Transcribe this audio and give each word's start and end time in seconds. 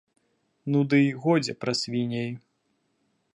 Ну 0.71 0.79
дый 0.93 1.05
годзе 1.25 1.53
пра 1.65 1.73
свіней. 1.81 2.31